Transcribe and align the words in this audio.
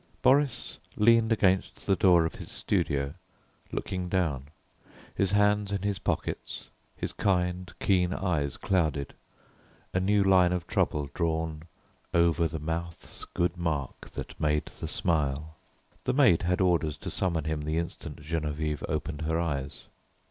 Boris 0.23 0.79
leaned 0.95 1.31
against 1.31 1.85
the 1.85 1.95
door 1.95 2.25
of 2.25 2.33
his 2.33 2.49
studio, 2.51 3.13
looking 3.71 4.09
down, 4.09 4.47
his 5.13 5.29
hands 5.29 5.71
in 5.71 5.83
his 5.83 5.99
pockets, 5.99 6.69
his 6.97 7.13
kind, 7.13 7.71
keen 7.79 8.11
eyes 8.11 8.57
clouded, 8.57 9.13
a 9.93 9.99
new 9.99 10.23
line 10.23 10.51
of 10.53 10.65
trouble 10.65 11.07
drawn 11.13 11.61
"over 12.15 12.47
the 12.47 12.57
mouth's 12.59 13.25
good 13.35 13.57
mark, 13.57 14.09
that 14.09 14.39
made 14.39 14.65
the 14.79 14.87
smile." 14.87 15.53
The 16.05 16.13
maid 16.13 16.41
had 16.41 16.61
orders 16.61 16.97
to 16.97 17.11
summon 17.11 17.43
him 17.43 17.61
the 17.61 17.77
instant 17.77 18.23
Geneviève 18.23 18.81
opened 18.89 19.21
her 19.21 19.39
eyes. 19.39 19.83